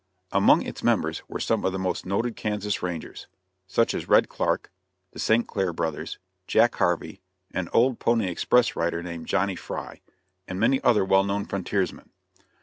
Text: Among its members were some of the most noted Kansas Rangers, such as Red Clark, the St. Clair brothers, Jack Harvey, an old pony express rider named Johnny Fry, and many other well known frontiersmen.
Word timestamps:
Among 0.31 0.63
its 0.63 0.81
members 0.83 1.21
were 1.29 1.39
some 1.39 1.63
of 1.63 1.71
the 1.73 1.77
most 1.77 2.07
noted 2.07 2.35
Kansas 2.35 2.81
Rangers, 2.81 3.27
such 3.67 3.93
as 3.93 4.09
Red 4.09 4.29
Clark, 4.29 4.71
the 5.11 5.19
St. 5.19 5.45
Clair 5.47 5.71
brothers, 5.73 6.17
Jack 6.47 6.73
Harvey, 6.77 7.21
an 7.51 7.69
old 7.71 7.99
pony 7.99 8.25
express 8.27 8.75
rider 8.75 9.03
named 9.03 9.27
Johnny 9.27 9.55
Fry, 9.55 10.01
and 10.47 10.59
many 10.59 10.81
other 10.83 11.05
well 11.05 11.23
known 11.23 11.45
frontiersmen. 11.45 12.09